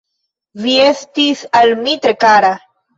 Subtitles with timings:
[0.63, 2.55] Vi estis al mi tre kara.